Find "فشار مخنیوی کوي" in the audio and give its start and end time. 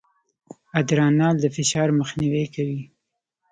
1.55-2.81